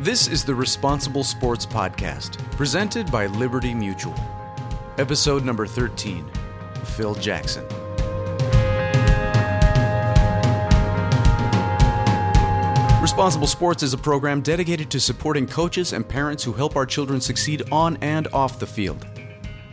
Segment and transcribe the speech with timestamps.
[0.00, 4.14] This is the Responsible Sports Podcast, presented by Liberty Mutual.
[4.98, 6.30] Episode number 13
[6.84, 7.64] Phil Jackson.
[13.00, 17.18] Responsible Sports is a program dedicated to supporting coaches and parents who help our children
[17.18, 19.06] succeed on and off the field.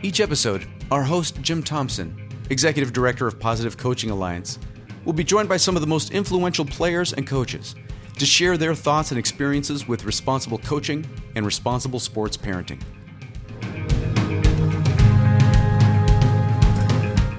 [0.00, 2.16] Each episode, our host, Jim Thompson,
[2.48, 4.58] Executive Director of Positive Coaching Alliance,
[5.04, 7.74] will be joined by some of the most influential players and coaches
[8.18, 11.04] to share their thoughts and experiences with responsible coaching
[11.34, 12.80] and responsible sports parenting.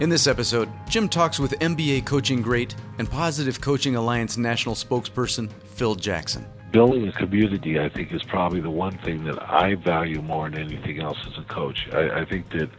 [0.01, 5.49] In this episode, Jim talks with NBA coaching great and Positive Coaching Alliance national spokesperson
[5.63, 6.45] Phil Jackson.
[6.71, 10.61] Building a community, I think, is probably the one thing that I value more than
[10.61, 11.87] anything else as a coach.
[11.93, 12.69] I, I think that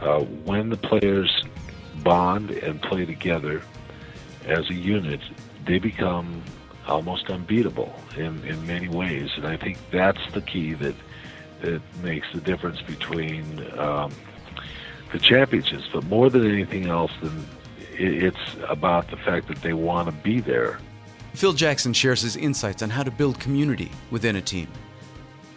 [0.00, 1.42] uh, when the players
[2.04, 3.60] bond and play together
[4.46, 5.20] as a unit,
[5.66, 6.44] they become
[6.86, 9.30] almost unbeatable in, in many ways.
[9.36, 10.94] And I think that's the key that
[11.62, 14.12] that makes the difference between um,
[15.12, 15.88] the championships.
[15.92, 17.12] But more than anything else,
[17.92, 20.78] it's about the fact that they want to be there.
[21.34, 24.68] Phil Jackson shares his insights on how to build community within a team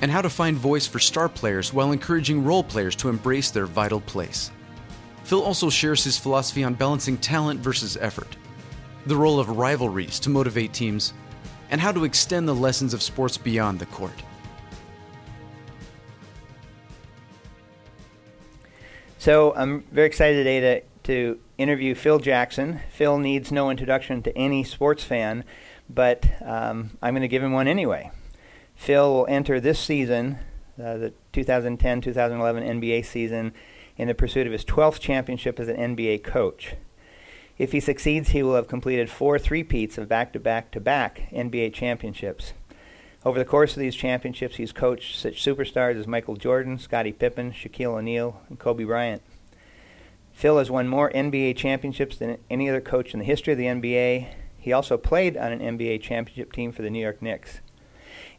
[0.01, 3.65] and how to find voice for star players while encouraging role players to embrace their
[3.65, 4.51] vital place.
[5.23, 8.35] Phil also shares his philosophy on balancing talent versus effort,
[9.05, 11.13] the role of rivalries to motivate teams,
[11.69, 14.23] and how to extend the lessons of sports beyond the court.
[19.17, 22.79] So I'm very excited today to, to interview Phil Jackson.
[22.89, 25.43] Phil needs no introduction to any sports fan,
[25.89, 28.11] but um, I'm going to give him one anyway.
[28.75, 30.39] Phil will enter this season,
[30.81, 33.53] uh, the 2010 2011 NBA season,
[33.97, 36.75] in the pursuit of his 12th championship as an NBA coach.
[37.59, 42.53] If he succeeds, he will have completed four three-peats of back-to-back-to-back NBA championships.
[43.25, 47.51] Over the course of these championships, he's coached such superstars as Michael Jordan, Scottie Pippen,
[47.51, 49.21] Shaquille O'Neal, and Kobe Bryant.
[50.31, 53.65] Phil has won more NBA championships than any other coach in the history of the
[53.65, 54.29] NBA.
[54.57, 57.59] He also played on an NBA championship team for the New York Knicks.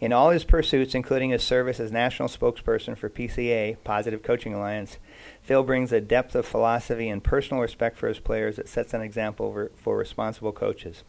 [0.01, 4.97] In all his pursuits, including his service as national spokesperson for PCA, Positive Coaching Alliance,
[5.43, 9.03] Phil brings a depth of philosophy and personal respect for his players that sets an
[9.03, 11.05] example for, for responsible coaches.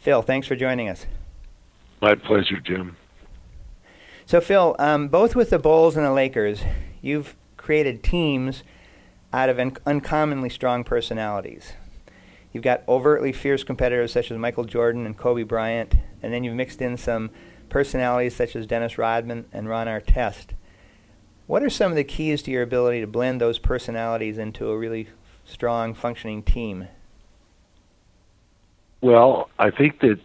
[0.00, 1.06] Phil, thanks for joining us.
[2.00, 2.96] My pleasure, Jim.
[4.26, 6.60] So, Phil, um, both with the Bulls and the Lakers,
[7.00, 8.64] you've created teams
[9.32, 11.74] out of un- uncommonly strong personalities.
[12.52, 16.54] You've got overtly fierce competitors such as Michael Jordan and Kobe Bryant, and then you've
[16.54, 17.30] mixed in some
[17.68, 20.48] personalities such as Dennis Rodman and Ron Artest.
[21.46, 24.78] What are some of the keys to your ability to blend those personalities into a
[24.78, 25.08] really
[25.44, 26.88] strong, functioning team?
[29.02, 30.18] Well, I think that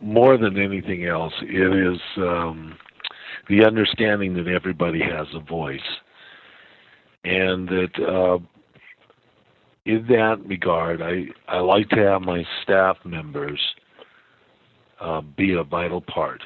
[0.00, 2.76] more than anything else, it is um,
[3.48, 5.80] the understanding that everybody has a voice,
[7.24, 8.38] and that uh,
[9.84, 13.60] in that regard, I I like to have my staff members
[15.00, 16.42] uh, be a vital part.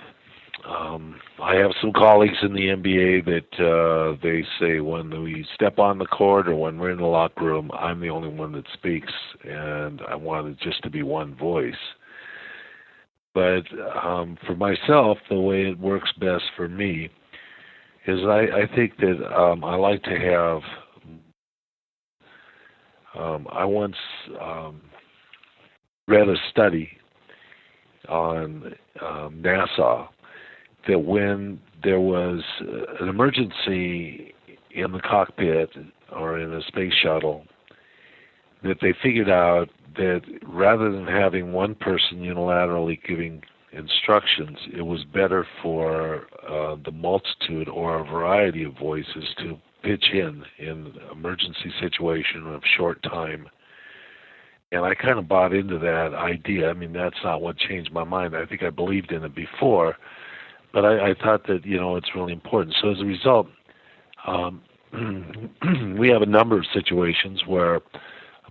[0.69, 5.79] Um, I have some colleagues in the NBA that uh, they say when we step
[5.79, 8.67] on the court or when we're in the locker room, I'm the only one that
[8.75, 9.13] speaks,
[9.45, 11.75] and I want it just to be one voice.
[13.35, 13.63] But
[14.05, 17.09] um, for myself, the way it works best for me
[18.07, 20.63] is I, I think that um, I like to have.
[23.19, 23.97] Um, I once
[24.41, 24.81] um,
[26.07, 26.89] read a study
[28.09, 30.09] on um, NASA
[30.91, 34.35] that when there was uh, an emergency
[34.73, 35.71] in the cockpit
[36.13, 37.45] or in a space shuttle,
[38.65, 43.43] that they figured out that rather than having one person unilaterally giving
[43.73, 50.07] instructions, it was better for uh, the multitude or a variety of voices to pitch
[50.13, 53.49] in in emergency situation of short time.
[54.73, 56.71] And I kind of bought into that idea.
[56.71, 58.37] I mean, that's not what changed my mind.
[58.37, 59.97] I think I believed in it before,
[60.73, 62.77] but I, I thought that you know it's really important.
[62.81, 63.49] So as a result,
[64.27, 64.63] um,
[65.99, 67.81] we have a number of situations where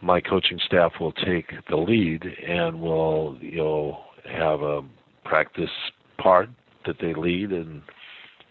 [0.01, 3.99] my coaching staff will take the lead and will you know
[4.31, 4.81] have a
[5.25, 5.69] practice
[6.17, 6.49] part
[6.85, 7.81] that they lead and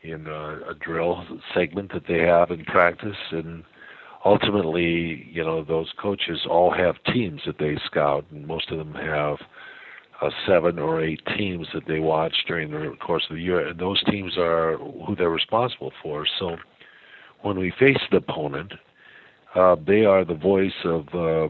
[0.02, 1.24] in a, a drill
[1.54, 3.64] segment that they have in practice and
[4.24, 8.94] ultimately you know those coaches all have teams that they scout and most of them
[8.94, 9.38] have
[10.20, 13.78] uh, seven or eight teams that they watch during the course of the year, and
[13.78, 14.76] those teams are
[15.06, 16.26] who they're responsible for.
[16.38, 16.56] So
[17.42, 18.72] when we face the opponent,
[19.54, 21.48] uh, they are the voice of uh,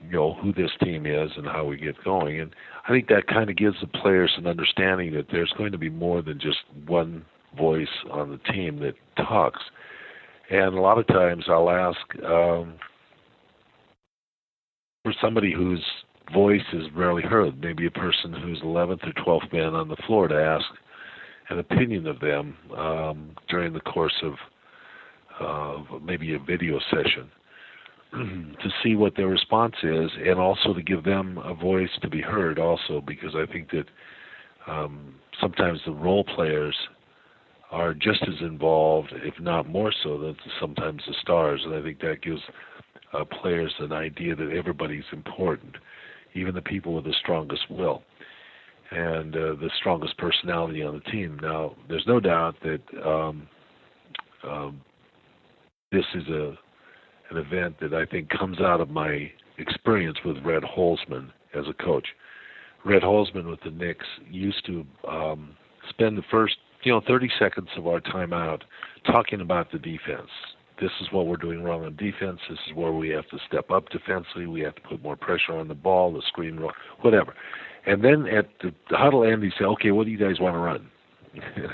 [0.00, 2.40] you know who this team is and how we get going.
[2.40, 2.54] And
[2.88, 5.90] I think that kind of gives the players an understanding that there's going to be
[5.90, 7.24] more than just one
[7.56, 9.60] voice on the team that talks.
[10.50, 12.74] And a lot of times I'll ask um,
[15.04, 15.84] for somebody whose
[16.32, 20.28] voice is rarely heard, maybe a person who's 11th or 12th man on the floor,
[20.28, 20.64] to ask
[21.50, 24.34] an opinion of them um, during the course of
[25.40, 27.30] uh, maybe a video session
[28.12, 32.20] to see what their response is and also to give them a voice to be
[32.20, 33.84] heard also because I think that
[34.66, 36.76] um, sometimes the role players
[37.70, 41.60] are just as involved, if not more so, than sometimes the stars.
[41.64, 42.40] And I think that gives
[43.12, 45.76] uh, players an idea that everybody's important,
[46.34, 48.02] even the people with the strongest will
[48.90, 51.38] and uh, the strongest personality on the team.
[51.42, 53.48] Now, there's no doubt that um,
[54.44, 54.80] um,
[55.92, 56.54] this is a
[57.30, 61.74] an event that I think comes out of my experience with Red Holzman as a
[61.74, 62.06] coach.
[62.86, 65.50] Red Holzman with the Knicks used to um,
[65.90, 68.64] spend the first you know 30 seconds of our time out
[69.06, 70.30] talking about the defense.
[70.80, 72.38] This is what we're doing wrong on defense.
[72.48, 74.46] This is where we have to step up defensively.
[74.46, 76.60] We have to put more pressure on the ball, the screen,
[77.00, 77.34] whatever.
[77.86, 80.54] And then at the, the huddle end, he'd say, "Okay, what do you guys want
[80.54, 80.90] to run?"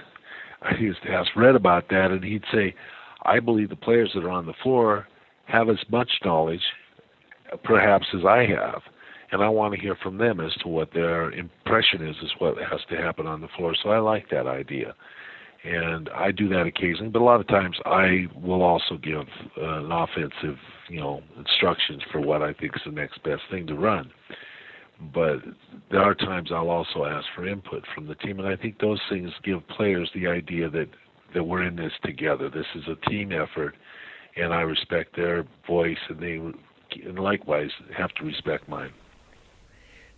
[0.62, 2.75] I used to ask Red about that, and he'd say,
[3.25, 5.06] "I believe the players that are on the floor
[5.47, 6.62] have as much knowledge,
[7.62, 8.83] perhaps, as I have."
[9.35, 12.56] and I want to hear from them as to what their impression is, is what
[12.59, 13.75] has to happen on the floor.
[13.83, 14.95] So I like that idea,
[15.64, 17.08] and I do that occasionally.
[17.08, 19.26] But a lot of times, I will also give
[19.56, 20.58] uh, an offensive,
[20.88, 24.11] you know, instructions for what I think is the next best thing to run.
[25.12, 25.38] But
[25.90, 29.00] there are times I'll also ask for input from the team, and I think those
[29.08, 30.88] things give players the idea that
[31.34, 32.49] that we're in this together.
[32.49, 33.75] This is a team effort,
[34.37, 36.40] and I respect their voice, and they
[37.05, 38.93] and likewise have to respect mine.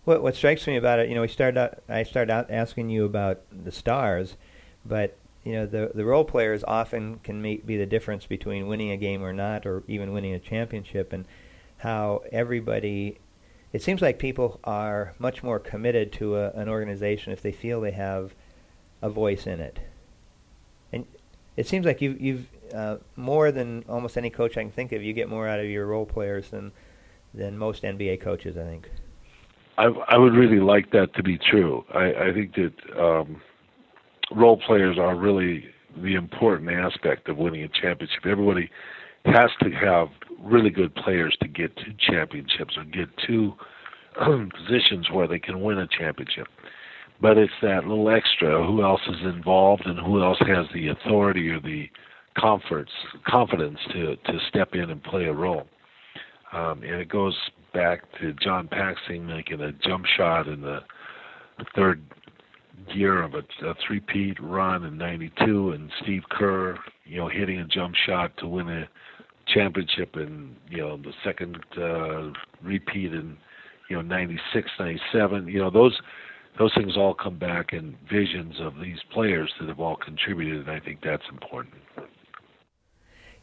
[0.03, 1.79] What what strikes me about it, you know, we started out.
[1.89, 4.37] I started out asking you about the stars,
[4.85, 5.17] but
[5.47, 8.97] you know, the the role players often can make, be the difference between winning a
[8.97, 11.23] game or not, or even winning a championship, and
[11.77, 13.19] how everybody.
[13.71, 17.79] It seems like people are much more committed to a, an organization if they feel
[17.79, 18.33] they have
[19.01, 19.79] a voice in it.
[20.91, 21.05] And
[21.55, 25.01] it seems like you, you've uh, more than almost any coach I can think of.
[25.01, 26.73] You get more out of your role players than
[27.33, 28.89] than most NBA coaches, I think.
[29.77, 31.85] I, I would really like that to be true.
[31.93, 33.41] I, I think that um,
[34.35, 35.65] role players are really
[36.03, 38.25] the important aspect of winning a championship.
[38.25, 38.69] Everybody
[39.25, 40.07] has to have
[40.39, 43.53] really good players to get to championships or get to
[44.19, 46.47] um, positions where they can win a championship.
[47.19, 51.49] But it's that little extra who else is involved and who else has the authority
[51.49, 51.89] or the
[52.39, 52.91] comforts,
[53.27, 55.67] confidence to, to step in and play a role.
[56.53, 57.35] Um, and it goes
[57.73, 60.79] back to John Paxson making a jump shot in the
[61.75, 62.01] third
[62.93, 67.65] year of a, a three-peat run in '92, and Steve Kerr, you know, hitting a
[67.65, 68.87] jump shot to win a
[69.53, 72.31] championship, and you know, the second uh,
[72.61, 73.37] repeat in
[73.89, 75.47] you know '96, '97.
[75.47, 75.99] You know, those
[76.57, 80.71] those things all come back in visions of these players that have all contributed, and
[80.71, 81.75] I think that's important.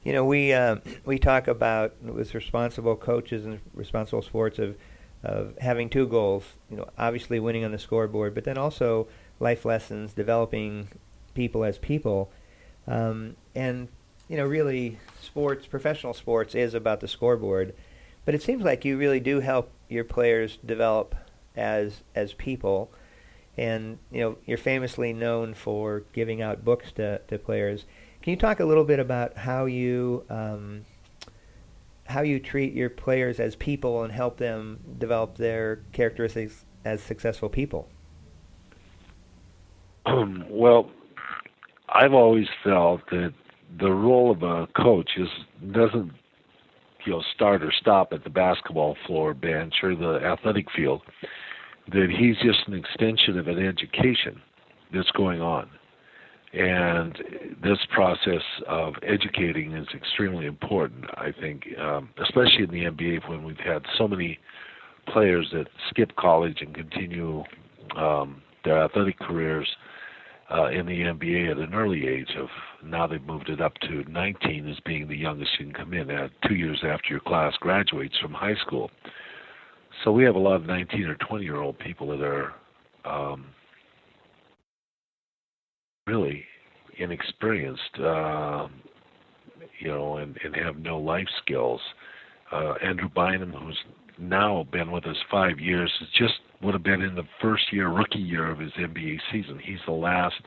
[0.03, 4.77] You know, we uh, we talk about with responsible coaches and responsible sports of
[5.23, 6.45] of having two goals.
[6.71, 9.09] You know, obviously winning on the scoreboard, but then also
[9.41, 10.89] life lessons, developing
[11.35, 12.31] people as people,
[12.87, 13.89] um, and
[14.29, 17.75] you know, really, sports, professional sports, is about the scoreboard.
[18.25, 21.15] But it seems like you really do help your players develop
[21.57, 22.91] as as people,
[23.57, 27.85] and you know, you're famously known for giving out books to to players.
[28.23, 30.87] Can you talk a little bit about how you um,
[32.07, 37.49] how you treat your players as people and help them develop their characteristics as successful
[37.49, 37.89] people?
[40.51, 40.91] Well,
[41.89, 43.33] I've always felt that
[43.79, 45.29] the role of a coach is
[45.73, 46.13] doesn't
[47.05, 51.03] you know start or stop at the basketball floor bench or the athletic field.
[51.93, 54.41] That he's just an extension of an education
[54.93, 55.69] that's going on.
[56.55, 57.19] And
[57.63, 63.45] this process of educating is extremely important, I think, um, especially in the NBA when
[63.45, 64.39] we've had so many
[65.09, 67.43] players that skip college and continue
[67.97, 69.69] um, their athletic careers
[70.55, 72.49] uh, in the NBA at an early age of
[72.85, 76.11] now they've moved it up to 19 as being the youngest you can come in
[76.11, 78.91] at two years after your class graduates from high school.
[80.03, 82.53] So we have a lot of 19 or 20 year old people that are
[83.05, 83.47] um,
[86.07, 86.45] really
[86.99, 88.69] inexperienced, uh,
[89.81, 91.81] you know, and, and have no life skills.
[92.53, 93.79] Uh, Andrew Bynum, who's
[94.19, 95.91] now been with us five years.
[96.01, 99.61] It just would have been in the first year, rookie year of his NBA season.
[99.63, 100.41] He's the last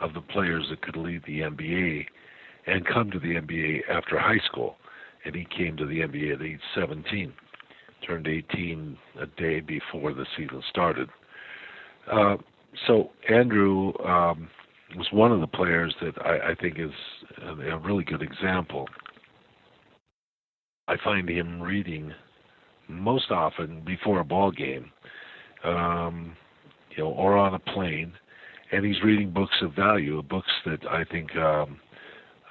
[0.00, 2.06] of the players that could leave the NBA
[2.66, 4.76] and come to the NBA after high school.
[5.24, 7.32] And he came to the NBA at age 17,
[8.06, 11.08] turned 18 a day before the season started.
[12.10, 12.36] Uh,
[12.86, 14.48] so Andrew um,
[14.96, 16.90] was one of the players that I, I think is
[17.42, 18.88] a, a really good example.
[20.88, 22.12] I find him reading
[22.88, 24.90] most often before a ball game,
[25.64, 26.36] um,
[26.90, 28.12] you know, or on a plane,
[28.72, 31.80] and he's reading books of value, books that I think um,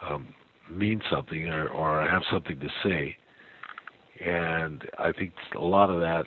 [0.08, 0.34] um,
[0.70, 3.16] mean something or, or have something to say.
[4.26, 6.26] And I think a lot of that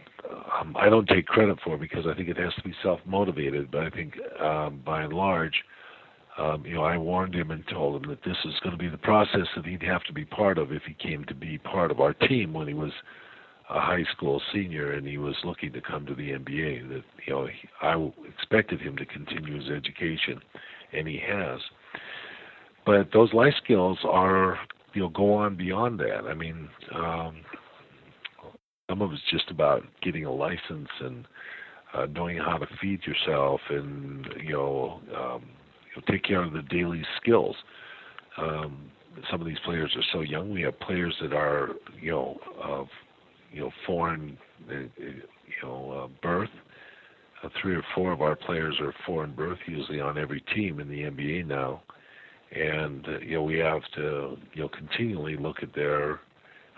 [0.60, 3.70] um, I don't take credit for because I think it has to be self motivated.
[3.70, 5.54] But I think um, by and large,
[6.38, 8.88] um, you know, I warned him and told him that this is going to be
[8.88, 11.90] the process that he'd have to be part of if he came to be part
[11.90, 12.92] of our team when he was
[13.68, 16.88] a high school senior and he was looking to come to the NBA.
[16.88, 17.48] That you know,
[17.82, 20.40] I expected him to continue his education,
[20.92, 21.60] and he has.
[22.84, 24.58] But those life skills are,
[24.94, 26.24] you know, go on beyond that.
[26.28, 27.38] I mean, um,
[28.88, 31.26] some of it's just about getting a license and
[31.92, 35.42] uh, knowing how to feed yourself and you know, um,
[35.94, 37.56] you know take care of the daily skills.
[38.38, 38.90] Um,
[39.30, 40.52] some of these players are so young.
[40.52, 41.70] We have players that are
[42.00, 42.86] you know of
[43.52, 44.36] you know foreign
[44.70, 45.22] uh, you
[45.62, 46.50] know uh, birth.
[47.42, 50.88] Uh, three or four of our players are foreign birth, usually on every team in
[50.88, 51.82] the NBA now,
[52.52, 56.20] and uh, you know we have to you know continually look at their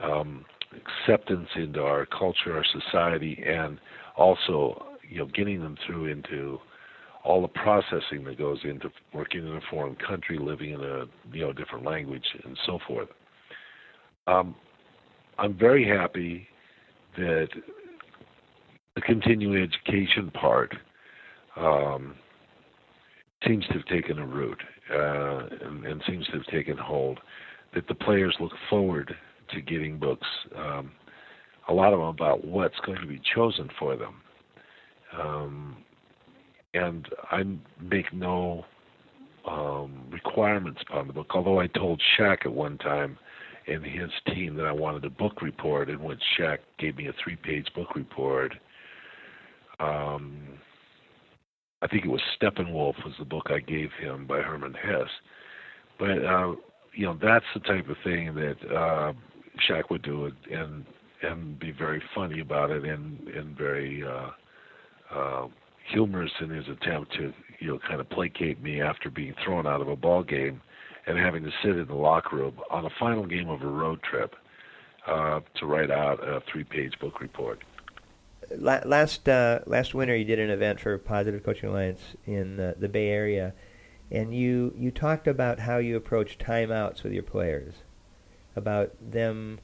[0.02, 3.78] um, acceptance into our culture, our society, and
[4.16, 6.58] also you know getting them through into
[7.25, 11.40] all the processing that goes into working in a foreign country, living in a you
[11.40, 13.08] know different language, and so forth.
[14.26, 14.54] Um,
[15.38, 16.48] I'm very happy
[17.18, 17.48] that
[18.94, 20.75] the continuing education part
[21.56, 22.14] um,
[23.46, 24.58] seems to have taken a root
[24.92, 27.20] uh, and, and, seems to have taken hold.
[27.75, 29.14] That the players look forward
[29.52, 30.90] to getting books, um,
[31.68, 34.14] a lot of them about what's going to be chosen for them.
[35.18, 35.76] Um,
[36.72, 37.42] and I
[37.80, 38.64] make no
[39.46, 43.18] um, requirements upon the book, although I told Shaq at one time
[43.68, 47.12] and his team that I wanted a book report, And which Shaq gave me a
[47.22, 48.54] three page book report.
[49.80, 50.58] Um,
[51.80, 55.08] I think it was Steppenwolf was the book I gave him by Hermann Hesse.
[55.98, 56.54] But uh,
[56.94, 59.12] you know that's the type of thing that uh,
[59.68, 60.84] Shaq would do and
[61.22, 64.30] and be very funny about it and and very uh,
[65.14, 65.46] uh,
[65.92, 69.80] humorous in his attempt to you know kind of placate me after being thrown out
[69.80, 70.60] of a ball game
[71.08, 74.00] and having to sit in the locker room on the final game of a road
[74.02, 74.36] trip
[75.06, 77.62] uh, to write out a three-page book report.
[78.56, 83.08] Last uh, last winter, you did an event for Positive Coaching Alliance in the Bay
[83.08, 83.52] Area,
[84.10, 87.74] and you you talked about how you approach timeouts with your players
[88.56, 89.60] about them,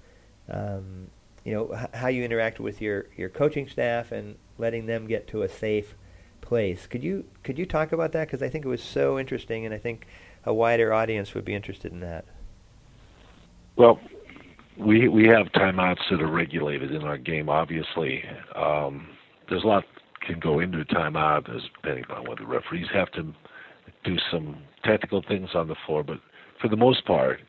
[0.51, 1.09] um,
[1.45, 5.27] you know, h- how you interact with your, your coaching staff and letting them get
[5.29, 5.95] to a safe
[6.41, 6.87] place.
[6.87, 8.29] Could you could you talk about that?
[8.29, 10.07] Because I think it was so interesting, and I think
[10.47, 12.25] a wider audience would be interested in that.
[13.77, 13.99] Well,
[14.79, 17.49] we we have timeouts that are regulated in our game.
[17.49, 18.23] Obviously,
[18.55, 19.09] um,
[19.49, 19.85] there's a lot
[20.25, 23.33] can go into a timeout, depending on what the referees have to
[24.05, 26.03] do some technical things on the floor.
[26.03, 26.19] But
[26.61, 27.41] for the most part,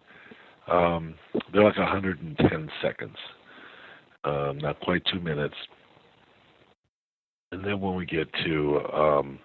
[0.67, 1.15] um,
[1.53, 3.15] they're like 110 seconds,
[4.23, 5.55] um, not quite two minutes.
[7.51, 9.39] And then when we get to um,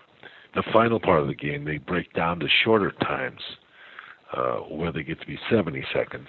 [0.55, 3.41] the final part of the game, they break down to shorter times,
[4.37, 6.29] uh, where they get to be 70 seconds.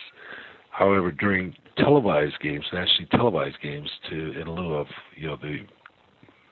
[0.71, 5.59] However, during televised games, nationally televised games, to in lieu of you know the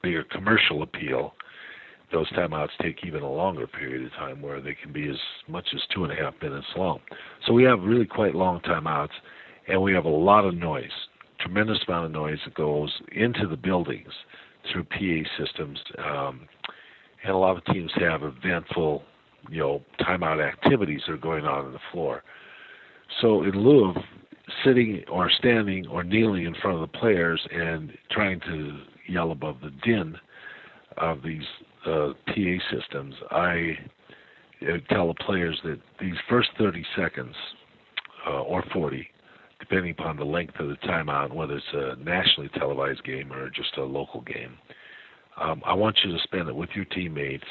[0.03, 1.33] bigger commercial appeal,
[2.11, 5.67] those timeouts take even a longer period of time where they can be as much
[5.73, 6.99] as two and a half minutes long.
[7.45, 9.09] So we have really quite long timeouts,
[9.67, 10.91] and we have a lot of noise,
[11.39, 14.11] tremendous amount of noise that goes into the buildings
[14.71, 15.79] through PA systems.
[15.97, 16.41] Um,
[17.23, 19.03] and a lot of teams have eventful,
[19.49, 22.23] you know, timeout activities that are going on on the floor.
[23.21, 23.97] So in lieu of
[24.63, 29.57] sitting or standing or kneeling in front of the players and trying to yell above
[29.61, 30.15] the din
[30.97, 31.43] of these
[31.85, 33.77] uh, PA systems, I
[34.61, 37.35] uh, tell the players that these first 30 seconds
[38.27, 39.07] uh, or 40,
[39.59, 43.77] depending upon the length of the timeout, whether it's a nationally televised game or just
[43.77, 44.57] a local game,
[45.39, 47.43] um, I want you to spend it with your teammates,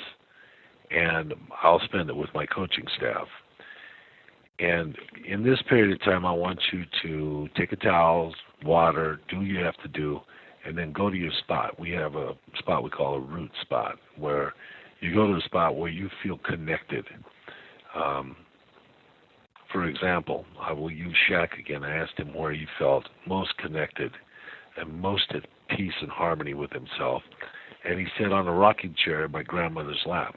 [0.90, 3.26] and I'll spend it with my coaching staff.
[4.60, 9.38] And in this period of time, I want you to take a towel, water, do
[9.38, 10.20] what you have to do,
[10.66, 11.78] and then go to your spot.
[11.78, 14.52] We have a spot we call a root spot where
[15.00, 17.04] you go to a spot where you feel connected.
[17.94, 18.36] Um,
[19.72, 21.84] for example, I will use Shaq again.
[21.84, 24.10] I asked him where he felt most connected
[24.76, 27.22] and most at peace and harmony with himself.
[27.84, 30.36] And he sat on a rocking chair in my grandmother's lap.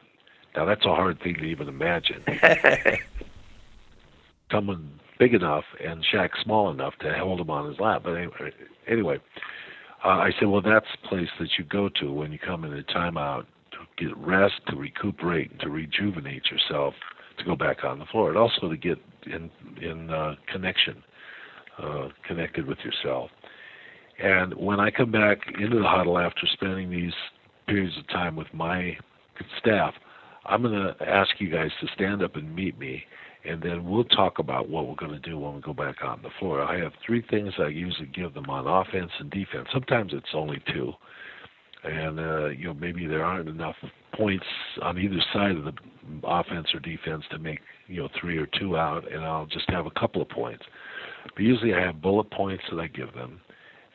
[0.55, 2.23] Now that's a hard thing to even imagine.
[4.51, 8.01] Someone big enough and Shaq small enough to hold him on his lap.
[8.03, 8.51] But anyway,
[8.87, 9.19] anyway
[10.03, 12.73] uh, I said, well, that's the place that you go to when you come in
[12.73, 16.95] a timeout to get rest, to recuperate, to rejuvenate yourself,
[17.37, 21.03] to go back on the floor, and also to get in in uh, connection,
[21.77, 23.29] uh, connected with yourself.
[24.21, 27.13] And when I come back into the huddle after spending these
[27.67, 28.95] periods of time with my
[29.59, 29.93] staff,
[30.45, 33.03] I'm going to ask you guys to stand up and meet me,
[33.45, 36.21] and then we'll talk about what we're going to do when we go back on
[36.21, 36.61] the floor.
[36.61, 39.67] I have three things I usually give them on offense and defense.
[39.73, 40.93] Sometimes it's only two,
[41.83, 43.75] and uh, you know maybe there aren't enough
[44.13, 44.45] points
[44.81, 45.73] on either side of the
[46.23, 49.85] offense or defense to make you know three or two out, and I'll just have
[49.85, 50.63] a couple of points.
[51.35, 53.39] But usually I have bullet points that I give them,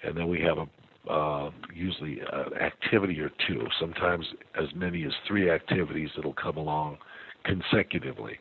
[0.06, 0.66] and then we have a
[1.08, 4.26] uh, usually an activity or two, sometimes
[4.60, 6.98] as many as three activities that'll come along
[7.44, 8.38] consecutively.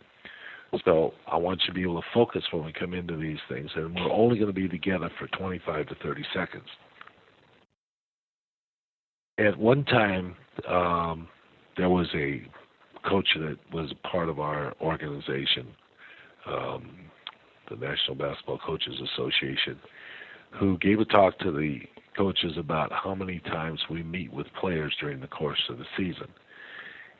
[0.83, 3.69] So I want you to be able to focus when we come into these things,
[3.75, 6.65] and we're only going to be together for 25 to 30 seconds.
[9.37, 10.35] At one time,
[10.67, 11.27] um,
[11.77, 12.41] there was a
[13.07, 15.67] coach that was part of our organization,
[16.47, 16.97] um,
[17.69, 19.79] the National Basketball Coaches Association,
[20.59, 21.79] who gave a talk to the
[22.17, 26.27] coaches about how many times we meet with players during the course of the season.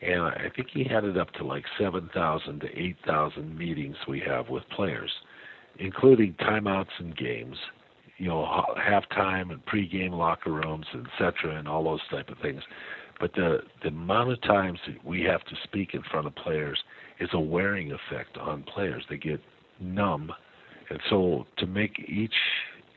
[0.01, 4.49] And I think he had it up to like 7,000 to 8,000 meetings we have
[4.49, 5.11] with players,
[5.79, 7.57] including timeouts and games,
[8.17, 8.45] you know,
[8.77, 12.61] halftime and pregame locker rooms, etc., and all those type of things.
[13.19, 16.77] But the the amount of times that we have to speak in front of players
[17.19, 19.03] is a wearing effect on players.
[19.09, 19.39] They get
[19.79, 20.31] numb,
[20.89, 22.33] and so to make each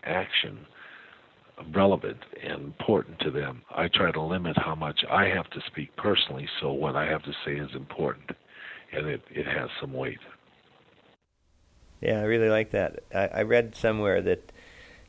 [0.09, 0.67] action
[1.75, 5.95] relevant and important to them, I try to limit how much I have to speak
[5.97, 8.31] personally so what I have to say is important
[8.93, 10.19] and it, it has some weight.
[12.01, 13.01] Yeah, I really like that.
[13.15, 14.53] I, I read somewhere that,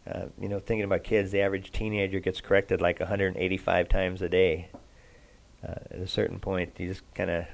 [0.08, 4.30] uh, you know, thinking about kids, the average teenager gets corrected like 185 times a
[4.30, 4.70] day.
[5.64, 7.46] Uh, at a certain point, you just kind of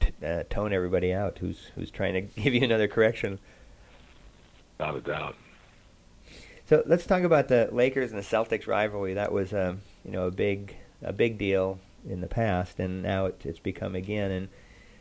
[0.00, 3.38] t- uh, tone everybody out who's who's trying to give you another correction.
[4.78, 5.36] Not a doubt.
[6.70, 9.14] So let's talk about the Lakers and the Celtics rivalry.
[9.14, 13.26] That was, um, you know, a big a big deal in the past, and now
[13.26, 14.30] it, it's become again.
[14.30, 14.48] And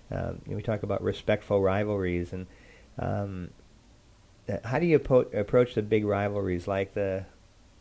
[0.10, 2.47] um, we talk about respectful rivalries, and
[2.97, 3.51] um,
[4.63, 7.25] how do you po- approach the big rivalries like the,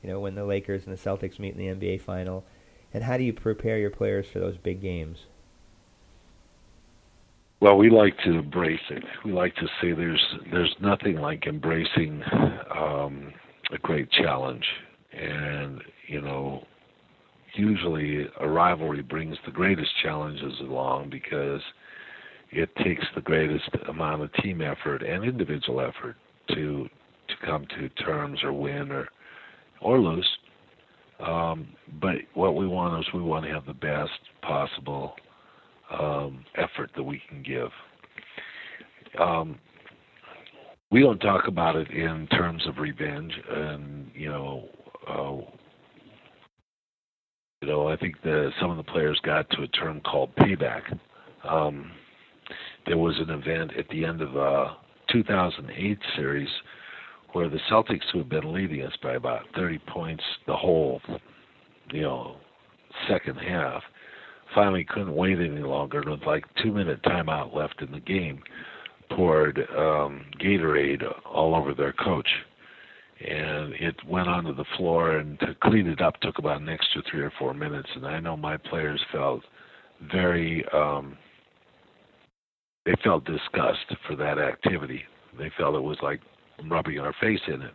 [0.03, 2.45] you know, when the Lakers and the Celtics meet in the NBA final,
[2.93, 5.21] and how do you prepare your players for those big games?
[7.61, 9.03] Well, we like to embrace it.
[9.25, 12.23] We like to say there's there's nothing like embracing
[12.71, 13.33] um,
[13.73, 14.65] a great challenge.
[15.13, 16.65] And, you know,
[17.55, 21.61] usually a rivalry brings the greatest challenges along because
[22.51, 26.17] it takes the greatest amount of team effort and individual effort
[26.55, 26.89] to
[27.29, 29.09] to come to terms or win or
[29.81, 30.29] or lose.
[31.21, 31.69] Um,
[32.01, 35.15] but what we want is we want to have the best possible
[35.91, 37.71] um, effort that we can give.
[39.21, 39.59] Um,
[40.91, 44.69] we don't talk about it in terms of revenge and you know
[45.09, 45.51] uh,
[47.63, 50.83] you know I think that some of the players got to a term called payback.
[51.49, 51.93] Um,
[52.87, 54.75] there was an event at the end of the uh,
[55.13, 56.49] 2008 series
[57.33, 61.01] where the Celtics, who had been leading us by about 30 points the whole,
[61.93, 62.37] you know,
[63.09, 63.83] second half,
[64.55, 66.03] finally couldn't wait any longer.
[66.07, 68.43] With like two minute timeout left in the game,
[69.11, 72.29] poured um, Gatorade all over their coach.
[73.21, 77.03] And it went onto the floor, and to clean it up took about an extra
[77.11, 77.89] three or four minutes.
[77.97, 79.43] And I know my players felt
[80.13, 81.19] very, um,
[82.87, 85.03] they felt disgust for that activity.
[85.37, 86.21] They felt it was like
[86.71, 87.73] rubbing our face in it.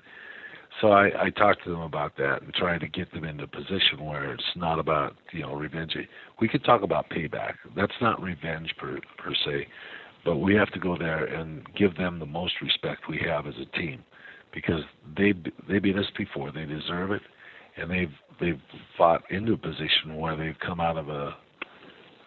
[0.81, 3.47] So I, I talked to them about that and tried to get them into a
[3.47, 5.95] position where it's not about you know revenge.
[6.41, 7.53] We could talk about payback.
[7.75, 9.67] That's not revenge per per se,
[10.25, 13.55] but we have to go there and give them the most respect we have as
[13.61, 14.03] a team,
[14.53, 14.81] because
[15.17, 15.33] they
[15.67, 16.51] they beat us before.
[16.51, 17.21] They deserve it,
[17.77, 18.61] and they've they've
[18.97, 21.35] fought into a position where they've come out of a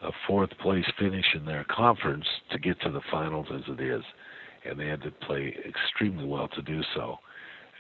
[0.03, 4.03] a fourth place finish in their conference to get to the finals as it is,
[4.65, 7.17] and they had to play extremely well to do so.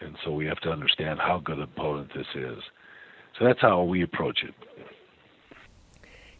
[0.01, 2.59] And so we have to understand how good an opponent this is.
[3.39, 4.55] So that's how we approach it.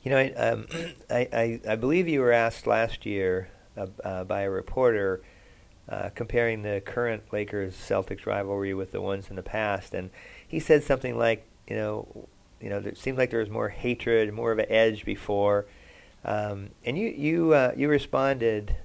[0.03, 0.67] You know, um,
[1.11, 5.23] I, I, I, believe you were asked last year uh, uh, by a reporter
[5.89, 10.11] uh, comparing the current Lakers Celtics rivalry with the ones in the past, and
[10.47, 12.29] he said something like, you know,
[12.61, 15.67] you know, it seemed like there was more hatred, more of an edge before,
[16.25, 18.77] um, and you you uh, you responded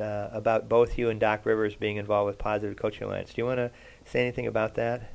[0.00, 3.34] uh, about both you and Doc Rivers being involved with Positive Coaching Alliance.
[3.34, 3.70] Do you want to
[4.04, 5.10] say anything about that?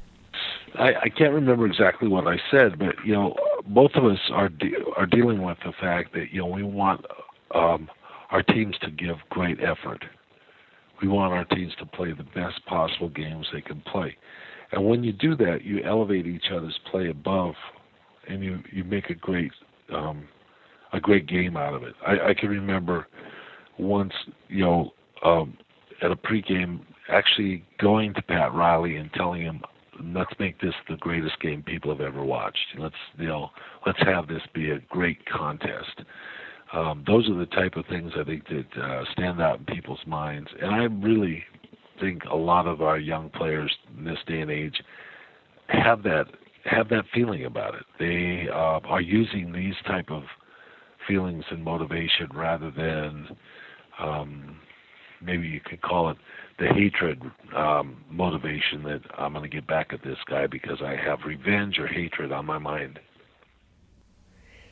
[0.75, 3.35] I, I can't remember exactly what I said, but you know,
[3.67, 7.05] both of us are de- are dealing with the fact that you know we want
[7.53, 7.89] um,
[8.33, 10.03] our teams to give great effort.
[11.01, 14.17] We want our teams to play the best possible games they can play,
[14.71, 17.53] and when you do that, you elevate each other's play above,
[18.27, 19.51] and you you make a great
[19.93, 20.27] um,
[20.93, 21.93] a great game out of it.
[22.05, 23.07] I, I can remember
[23.77, 24.13] once,
[24.47, 24.93] you know,
[25.23, 25.57] um,
[26.01, 29.61] at a pregame, actually going to Pat Riley and telling him,
[30.01, 32.65] "Let's make this the greatest game people have ever watched.
[32.77, 33.49] Let's, you know,
[33.85, 36.01] let's have this be a great contest."
[36.73, 40.05] Um, those are the type of things I think that uh, stand out in people's
[40.07, 41.43] minds, and I really
[41.99, 44.81] think a lot of our young players in this day and age
[45.67, 46.25] have that
[46.65, 47.83] have that feeling about it.
[47.99, 50.23] They uh, are using these type of
[51.07, 53.27] feelings and motivation rather than
[53.99, 54.57] um,
[55.21, 56.17] maybe you could call it
[56.59, 57.21] the hatred
[57.55, 61.79] um, motivation that I'm going to get back at this guy because I have revenge
[61.79, 62.99] or hatred on my mind.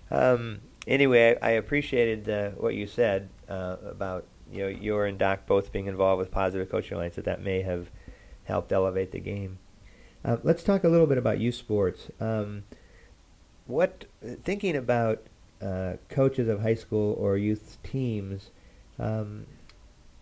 [0.10, 5.72] Um, anyway, I, appreciated what you said uh, about you know your and Doc both
[5.72, 7.15] being involved with Positive Coaching Alliance.
[7.15, 7.89] That that may have
[8.46, 9.60] helped elevate the game.
[10.24, 12.10] Uh, let's talk a little bit about youth sports.
[12.20, 12.63] Um,
[13.65, 14.06] what
[14.44, 15.24] thinking about
[15.62, 18.52] uh, coaches of high school or youth teams?
[19.00, 19.48] Um,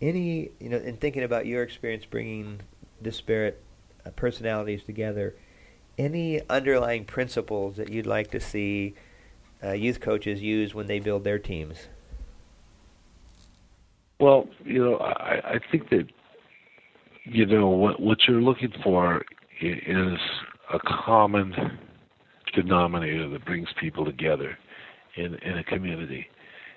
[0.00, 2.60] any, you know, in thinking about your experience bringing
[3.02, 3.62] disparate
[4.06, 5.34] uh, personalities together,
[5.98, 8.94] any underlying principles that you'd like to see
[9.62, 11.88] uh, youth coaches use when they build their teams?
[14.18, 16.06] Well, you know, I, I think that
[17.24, 19.22] you know what what you're looking for
[19.60, 20.18] is
[20.72, 21.78] a common
[22.54, 24.58] denominator that brings people together
[25.16, 26.26] in in a community,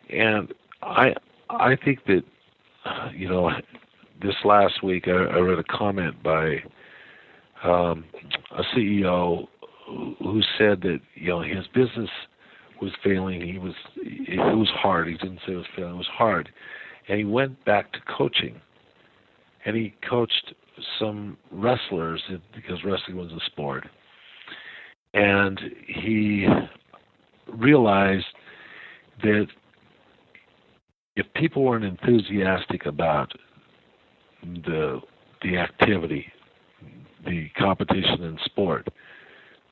[0.10, 1.13] and I
[1.50, 2.24] I think that
[3.13, 3.52] you know
[4.22, 6.63] this last week I, I read a comment by
[7.63, 8.06] um,
[8.52, 9.48] a CEO
[9.86, 12.10] who said that you know his business
[12.84, 13.41] was failing.
[13.41, 15.08] He was it was hard.
[15.08, 15.96] He didn't say it was failing.
[15.96, 16.50] It was hard,
[17.08, 18.60] and he went back to coaching,
[19.65, 20.54] and he coached
[21.00, 22.22] some wrestlers
[22.56, 23.88] because wrestling was a sport,
[25.13, 26.48] and he
[27.48, 28.26] realized
[29.22, 29.48] that
[31.15, 33.32] if people weren't enthusiastic about
[34.43, 35.00] the
[35.41, 36.26] the activity,
[37.26, 38.88] the competition in sport,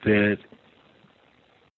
[0.03, 0.37] that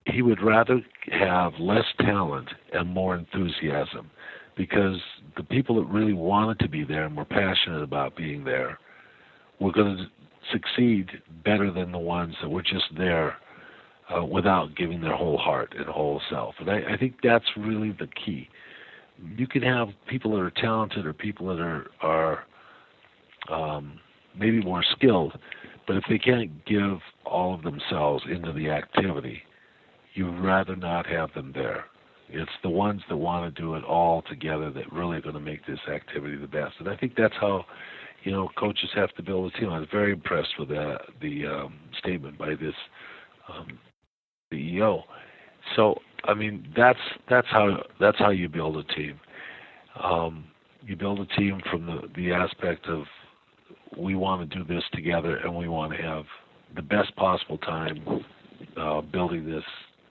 [0.06, 4.10] he would rather have less talent and more enthusiasm
[4.56, 4.98] because
[5.38, 8.78] the people that really wanted to be there and were passionate about being there
[9.60, 10.06] were going to
[10.52, 11.10] succeed
[11.44, 13.38] better than the ones that were just there
[14.16, 16.54] uh, without giving their whole heart and whole self.
[16.60, 18.50] And I, I think that's really the key
[19.38, 22.46] you can have people that are talented or people that are are
[23.50, 24.00] um,
[24.38, 25.38] maybe more skilled,
[25.86, 29.44] but if they can't give all of themselves into the activity,
[30.14, 31.86] you'd rather not have them there.
[32.30, 35.42] It's the ones that want to do it all together that really are going to
[35.42, 36.76] make this activity the best.
[36.80, 37.66] And I think that's how,
[38.24, 39.70] you know, coaches have to build a team.
[39.70, 42.74] I was very impressed with that, the um, statement by this
[43.50, 43.78] um,
[44.52, 45.04] CEO.
[45.76, 47.00] So I mean, that's
[47.30, 49.20] that's how that's how you build a team.
[50.02, 50.46] Um,
[50.82, 53.04] you build a team from the the aspect of
[53.98, 56.26] we want to do this together and we want to have
[56.76, 58.26] the best possible time
[58.78, 59.64] uh, building this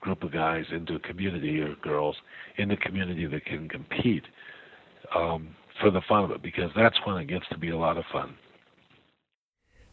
[0.03, 2.17] group of guys into a community or girls
[2.59, 4.25] in a community that can compete
[5.15, 7.97] um, for the fun of it because that's when it gets to be a lot
[7.97, 8.35] of fun.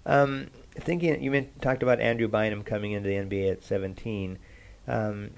[0.06, 4.40] Um, thinking you meant, talked about Andrew Bynum coming into the NBA at 17.
[4.88, 5.30] Um,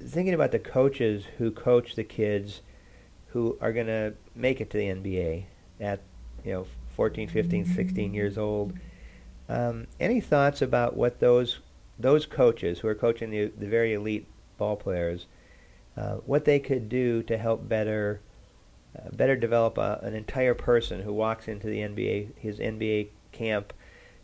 [0.00, 2.60] thinking about the coaches who coach the kids
[3.28, 5.44] who are going to make it to the NBA
[5.80, 6.00] at
[6.44, 8.74] you know 14, 15, 16 years old.
[9.48, 11.60] Um, any thoughts about what those
[11.98, 14.26] those coaches who are coaching the the very elite
[14.58, 15.26] ball players,
[15.96, 18.20] uh, what they could do to help better
[18.96, 23.72] uh, better develop a, an entire person who walks into the NBA his NBA camp,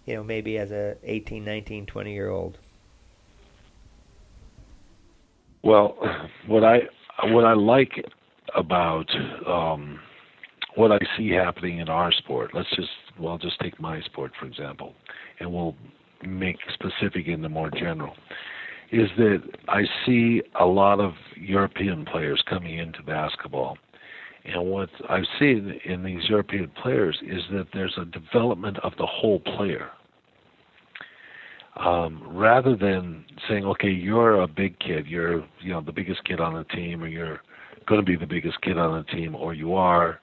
[0.07, 2.59] you know maybe as a 18, 19, 20 year old.
[5.63, 5.97] Well,
[6.47, 6.81] what I
[7.25, 8.05] what I like
[8.55, 9.09] about
[9.47, 10.01] um,
[10.75, 14.47] what I see happening in our sport, let's just well just take my sport for
[14.47, 14.95] example,
[15.41, 15.77] and we'll
[16.27, 18.15] make specific into more general,
[18.91, 23.79] is that I see a lot of European players coming into basketball.
[24.45, 29.07] And what I've seen in these European players is that there's a development of the
[29.07, 29.91] whole player.
[31.77, 36.39] Um, rather than saying, okay, you're a big kid, you're you know the biggest kid
[36.39, 37.41] on the team, or you're
[37.87, 40.21] going to be the biggest kid on the team, or you are,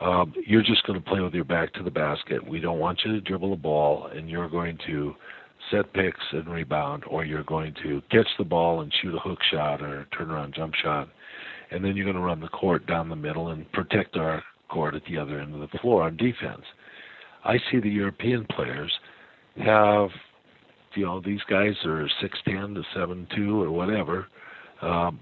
[0.00, 2.46] um, you're just going to play with your back to the basket.
[2.46, 5.14] We don't want you to dribble the ball, and you're going to
[5.70, 9.38] set picks and rebound, or you're going to catch the ball and shoot a hook
[9.50, 11.08] shot or turn around jump shot,
[11.70, 14.94] and then you're going to run the court down the middle and protect our court
[14.94, 16.62] at the other end of the floor on defense.
[17.44, 18.92] I see the European players
[19.64, 20.10] have,
[20.94, 24.26] you know, these guys are six ten to seven two or whatever,
[24.82, 25.20] um,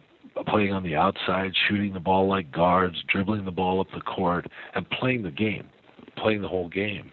[0.48, 4.46] playing on the outside, shooting the ball like guards, dribbling the ball up the court,
[4.74, 5.68] and playing the game,
[6.16, 7.11] playing the whole game.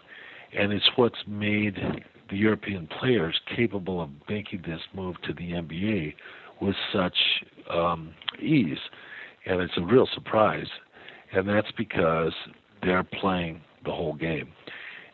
[0.58, 1.76] And it's what's made
[2.34, 6.15] the European players capable of making this move to the NBA
[6.60, 7.15] with such
[7.69, 8.80] um, ease.
[9.46, 10.65] And it's a real surprise.
[11.32, 12.34] And that's because
[12.82, 14.52] they're playing the whole game.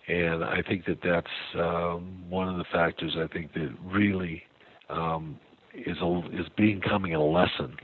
[0.08, 4.44] And I think that that's um, one of the factors I think that really
[4.90, 5.38] um,
[5.74, 7.76] is a, is becoming a lesson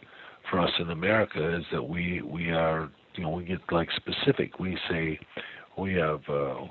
[0.50, 4.60] for us in America is that we we are you know we get like specific.
[4.60, 5.20] We say
[5.78, 6.66] we have uh,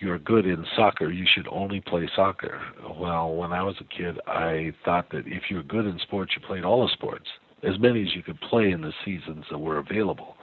[0.00, 2.60] you're good in soccer, you should only play soccer.
[2.98, 6.46] Well, when I was a kid, I thought that if you're good in sports, you
[6.46, 7.26] played all the sports,
[7.62, 10.36] as many as you could play in the seasons that were available.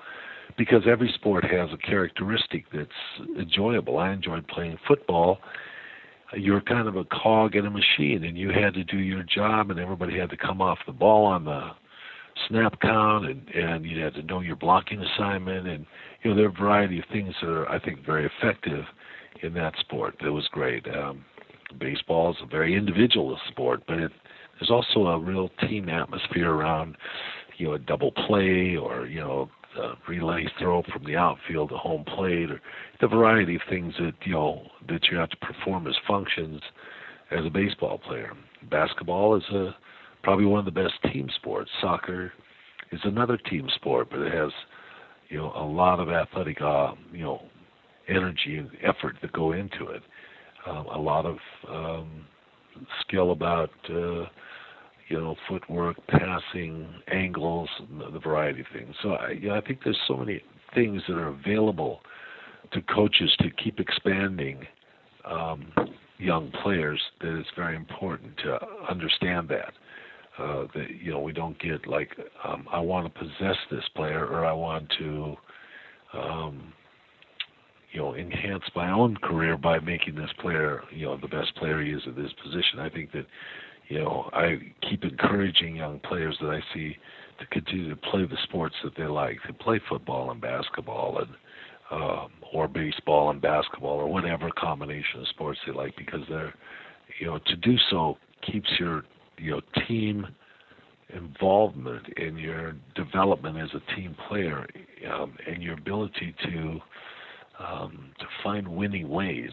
[0.58, 2.90] Because every sport has a characteristic that's
[3.38, 3.98] enjoyable.
[3.98, 5.40] I enjoyed playing football.
[6.34, 9.72] You're kind of a cog in a machine, and you had to do your job,
[9.72, 11.72] and everybody had to come off the ball on the
[12.48, 15.86] snap count, and and you had to know your blocking assignment, and
[16.24, 18.86] you know there are a variety of things that are I think very effective
[19.44, 20.16] in that sport.
[20.22, 20.86] It was great.
[20.88, 21.26] Um,
[21.80, 24.12] baseball is a very individualist sport, but it,
[24.60, 26.96] there's also a real team atmosphere around,
[27.58, 29.50] you know, a double play or you know,
[29.82, 32.62] a relay throw from the outfield to home plate, or
[33.02, 36.62] the variety of things that you know that you have to perform as functions
[37.32, 38.32] as a baseball player.
[38.70, 39.76] Basketball is a
[40.24, 41.70] probably one of the best team sports.
[41.82, 42.32] Soccer
[42.92, 44.52] is another team sport, but it has
[45.30, 47.42] you know a lot of athletic uh, you know
[48.08, 50.04] energy and effort that go into it.
[50.68, 51.38] Um, a lot of
[51.70, 52.26] um,
[53.02, 54.26] skill about uh,
[55.10, 57.70] you know footwork, passing, angles,
[58.12, 58.96] the variety of things.
[59.02, 60.42] So I, you know, I think there's so many
[60.74, 62.02] things that are available
[62.74, 64.66] to coaches to keep expanding
[65.24, 65.72] um,
[66.18, 68.58] young players that it's very important to
[68.90, 69.74] understand that.
[70.38, 72.10] Uh, that you know we don't get like
[72.44, 75.36] um, I want to possess this player or I want to
[76.14, 76.74] um,
[77.96, 81.82] you know enhance my own career by making this player you know the best player
[81.82, 82.80] he is at this position.
[82.80, 83.26] I think that
[83.88, 86.98] you know I keep encouraging young players that I see
[87.40, 91.30] to continue to play the sports that they like, to play football and basketball and
[91.92, 96.54] um, or baseball and basketball or whatever combination of sports they like because they're
[97.20, 98.18] you know to do so
[98.52, 99.04] keeps your
[99.38, 100.28] you know team
[101.16, 104.68] involvement in your development as a team player
[105.14, 106.80] um, and your ability to
[107.60, 109.52] um, to find winning ways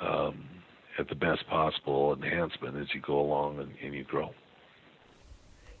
[0.00, 0.44] um,
[0.98, 4.30] at the best possible enhancement as you go along and, and you grow.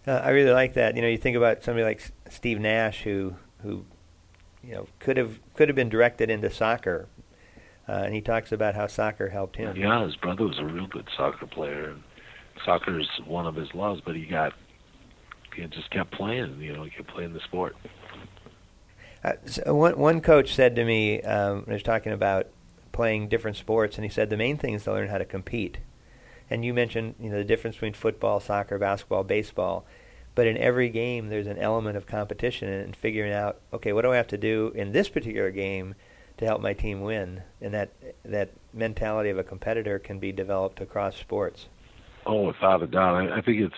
[0.06, 0.94] Uh, I really like that.
[0.94, 3.84] You know, you think about somebody like Steve Nash, who who
[4.62, 7.08] you know could have could have been directed into soccer,
[7.88, 9.76] uh, and he talks about how soccer helped him.
[9.76, 11.90] Yeah, his brother was a real good soccer player.
[11.90, 12.02] And
[12.64, 14.52] soccer is one of his loves, but he got
[15.54, 16.60] he just kept playing.
[16.60, 17.74] You know, he kept playing the sport.
[19.24, 19.32] Uh,
[19.72, 22.46] one one coach said to me, um, I was talking about
[22.92, 25.78] playing different sports, and he said the main thing is to learn how to compete.
[26.48, 29.84] And you mentioned you know the difference between football, soccer, basketball, baseball,
[30.34, 34.12] but in every game there's an element of competition and figuring out okay what do
[34.12, 35.94] I have to do in this particular game
[36.38, 37.92] to help my team win, and that
[38.24, 41.66] that mentality of a competitor can be developed across sports.
[42.26, 43.74] Oh, without a doubt, I, I think it's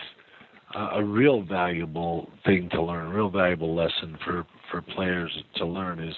[0.74, 6.00] a real valuable thing to learn, a real valuable lesson for for players to learn
[6.00, 6.14] is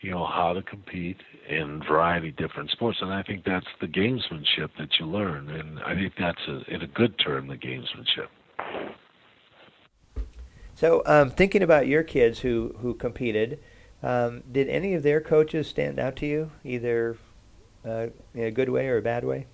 [0.00, 1.16] you know how to compete
[1.48, 2.98] in a variety of different sports.
[3.00, 5.48] And i think that's the gamesmanship that you learn.
[5.50, 8.28] And i think that's a, in a good term the gamesmanship.
[10.74, 13.60] So um, thinking about your kids who who competed
[14.02, 17.16] um, did any of their coaches stand out to you either
[17.86, 19.46] uh, in a good way or a bad way?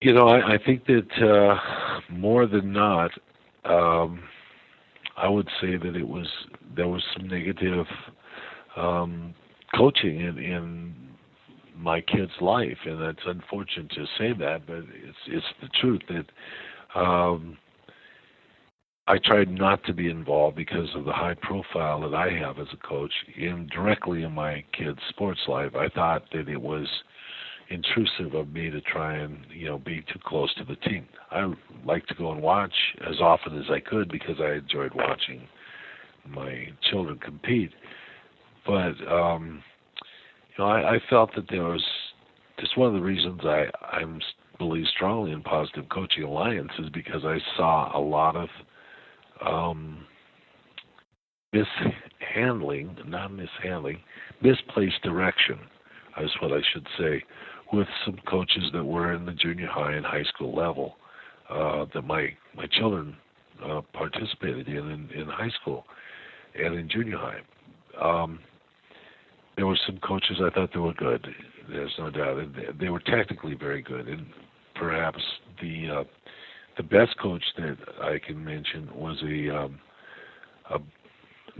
[0.00, 3.12] You know i, I think that uh, more than not
[3.64, 4.24] um,
[5.16, 6.26] I would say that it was
[6.76, 7.86] there was some negative
[8.76, 9.34] um,
[9.76, 10.94] coaching in, in
[11.76, 16.26] my kid's life, and it's unfortunate to say that, but it's it's the truth that
[16.94, 17.56] Um,
[19.08, 22.68] I tried not to be involved because of the high profile that I have as
[22.72, 25.74] a coach in directly in my kids' sports life.
[25.74, 26.86] I thought that it was
[27.68, 31.08] intrusive of me to try and you know be too close to the team.
[31.30, 31.52] I
[31.84, 32.74] like to go and watch
[33.08, 35.48] as often as I could because I enjoyed watching
[36.28, 37.72] my children compete.
[38.66, 39.62] But um,
[40.50, 41.84] you know, I, I felt that there was
[42.60, 44.20] just one of the reasons I I'm
[44.58, 48.48] believe strongly in Positive Coaching Alliance is because I saw a lot of
[49.44, 50.06] um,
[51.52, 53.98] mishandling, not mishandling,
[54.40, 55.58] misplaced direction.
[56.20, 57.22] Is what I should say
[57.72, 60.96] with some coaches that were in the junior high and high school level
[61.48, 63.16] uh, that my my children
[63.64, 65.86] uh, participated in, in in high school
[66.54, 67.40] and in junior high.
[68.00, 68.40] Um,
[69.56, 71.26] there were some coaches I thought they were good.
[71.68, 74.08] There's no doubt, and they were technically very good.
[74.08, 74.26] And
[74.74, 75.20] perhaps
[75.60, 76.04] the uh,
[76.76, 79.78] the best coach that I can mention was a, um,
[80.70, 80.78] a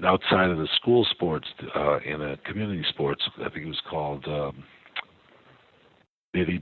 [0.07, 3.23] outside of the school sports uh, in a community sports.
[3.39, 4.65] I think it was called um,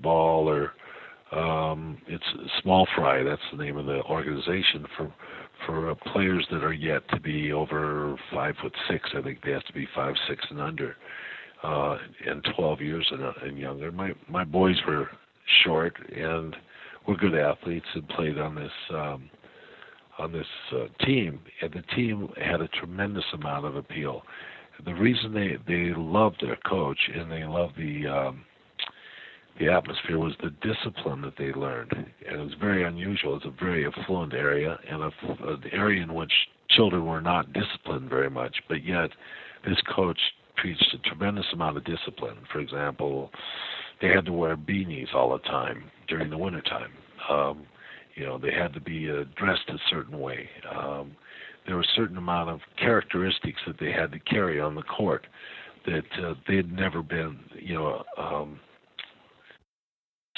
[0.03, 0.73] Ball or
[1.33, 2.25] um, it's
[2.63, 3.23] Small Fry.
[3.23, 5.13] That's the name of the organization for
[5.67, 9.09] for uh, players that are yet to be over five foot six.
[9.17, 10.97] I think they have to be five six and under,
[11.63, 13.93] uh, and 12 years and, uh, and younger.
[13.93, 15.09] My my boys were
[15.65, 16.57] short and
[17.07, 19.31] were good athletes and played on this um,
[20.19, 24.23] on this uh, team, and the team had a tremendous amount of appeal.
[24.85, 28.45] The reason they they loved their coach and they loved the um,
[29.61, 33.37] the atmosphere was the discipline that they learned, and it was very unusual.
[33.37, 35.11] It's a very affluent area and a,
[35.49, 36.33] an area in which
[36.71, 39.11] children were not disciplined very much, but yet
[39.67, 40.19] this coach
[40.57, 42.39] preached a tremendous amount of discipline.
[42.51, 43.31] For example,
[44.01, 46.93] they had to wear beanies all the time during the wintertime.
[47.29, 47.67] Um,
[48.15, 50.49] you know, they had to be uh, dressed a certain way.
[50.75, 51.13] Um,
[51.67, 55.27] there were a certain amount of characteristics that they had to carry on the court
[55.85, 58.59] that uh, they had never been, you know, um,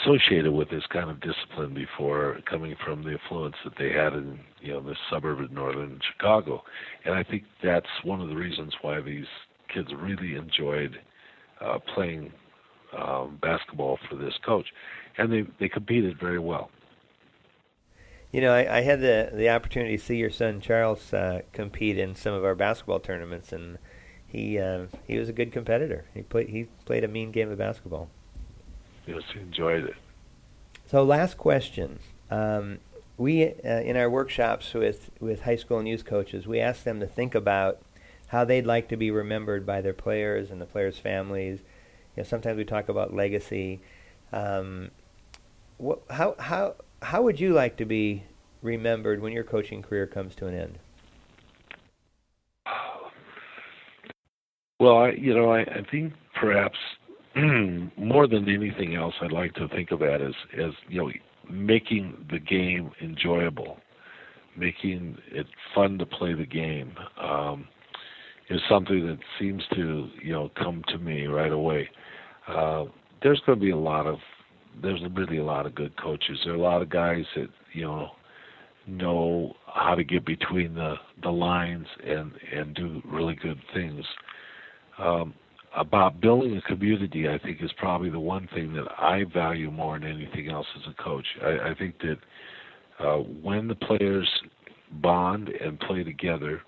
[0.03, 4.39] associated with this kind of discipline before coming from the affluence that they had in
[4.61, 6.63] you know this suburb of northern Chicago,
[7.05, 9.27] and I think that's one of the reasons why these
[9.73, 10.99] kids really enjoyed
[11.61, 12.33] uh, playing
[12.97, 14.67] um, basketball for this coach,
[15.19, 16.71] and they they competed very well.
[18.33, 21.99] You know, I, I had the the opportunity to see your son Charles uh, compete
[21.99, 23.79] in some of our basketball tournaments, and
[24.27, 26.07] he uh, he was a good competitor.
[26.15, 28.09] He played he played a mean game of basketball.
[29.07, 29.97] He enjoyed it.
[30.87, 31.99] So, last question.
[32.31, 32.79] Um,
[33.17, 37.01] we uh, in our workshops with with high school and youth coaches, we ask them
[37.01, 37.81] to think about
[38.29, 41.61] how they'd like to be remembered by their players and the players' families.
[42.17, 43.81] You know, sometimes we talk about legacy.
[44.33, 44.91] Um,
[45.79, 48.25] what, how how how would you like to be
[48.63, 50.79] remembered when your coaching career comes to an end?
[54.81, 56.79] Well, I, you know, I, I think perhaps
[57.97, 61.11] more than anything else, I'd like to think of that as as you know
[61.51, 63.79] making the game enjoyable,
[64.57, 66.95] making it fun to play the game.
[67.21, 67.67] Um,
[68.51, 71.89] is something that seems to you know come to me right away.
[72.47, 72.85] Uh,
[73.23, 74.19] there's going to be a lot of
[74.83, 76.39] there's really a lot of good coaches.
[76.45, 78.11] There are a lot of guys that you know
[78.87, 84.05] know how to get between the the lines and and do really good things.
[84.99, 85.35] Um,
[85.77, 89.99] about building a community, I think, is probably the one thing that I value more
[89.99, 91.27] than anything else as a coach.
[91.43, 92.19] I, I think that
[93.05, 94.29] uh, when the players
[95.01, 96.63] bond and play together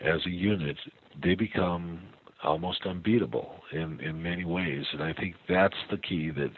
[0.00, 0.76] as a unit,
[1.22, 2.00] they become
[2.42, 6.50] almost unbeatable in in many ways, and I think that's the key that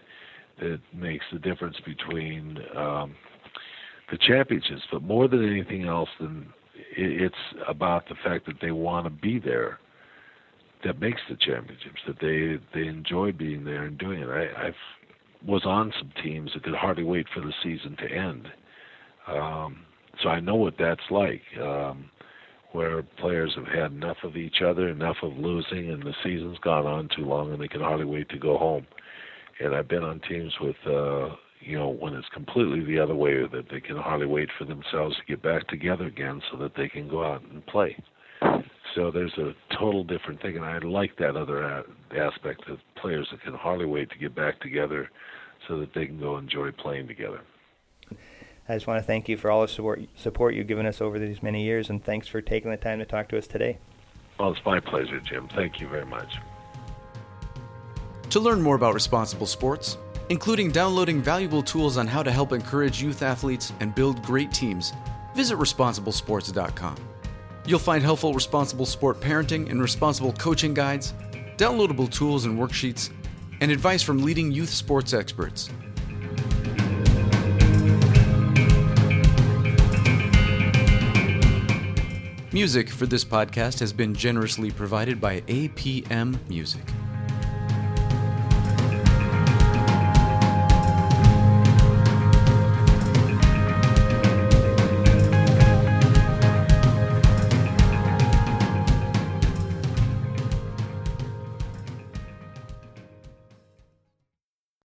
[0.61, 3.16] that makes the difference between um,
[4.11, 4.82] the championships.
[4.92, 6.46] But more than anything else, than
[6.96, 7.35] it's
[7.66, 9.80] about the fact that they want to be there
[10.85, 12.01] that makes the championships.
[12.07, 14.29] That they they enjoy being there and doing it.
[14.29, 14.75] I I've,
[15.47, 18.49] was on some teams that could hardly wait for the season to end.
[19.27, 19.79] Um,
[20.23, 21.42] so I know what that's like.
[21.61, 22.11] Um,
[22.73, 26.87] where players have had enough of each other, enough of losing, and the season's gone
[26.87, 28.87] on too long, and they can hardly wait to go home.
[29.61, 33.46] And I've been on teams with, uh, you know, when it's completely the other way,
[33.46, 36.88] that they can hardly wait for themselves to get back together again, so that they
[36.88, 37.96] can go out and play.
[38.95, 41.85] So there's a total different thing, and I like that other a-
[42.17, 45.11] aspect of players that can hardly wait to get back together,
[45.69, 47.40] so that they can go enjoy playing together.
[48.69, 51.19] I just want to thank you for all the support, support you've given us over
[51.19, 53.79] these many years, and thanks for taking the time to talk to us today.
[54.38, 55.49] Well, it's my pleasure, Jim.
[55.49, 56.38] Thank you very much.
[58.31, 59.99] To learn more about responsible sports,
[60.31, 64.93] including downloading valuable tools on how to help encourage youth athletes and build great teams,
[65.35, 66.97] visit responsiblesports.com.
[67.65, 71.15] You'll find helpful responsible sport parenting and responsible coaching guides,
[71.56, 73.10] downloadable tools and worksheets,
[73.60, 75.71] and advice from leading youth sports experts.
[82.52, 86.83] Music for this podcast has been generously provided by APM Music.